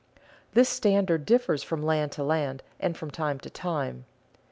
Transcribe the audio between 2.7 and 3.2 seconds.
and from